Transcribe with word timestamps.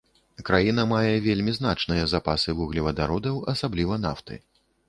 Краіна 0.47 0.85
мае 0.93 1.11
вельмі 1.27 1.53
значныя 1.59 2.09
запасы 2.13 2.57
вуглевадародаў, 2.61 3.35
асабліва 3.55 4.01
нафты. 4.09 4.43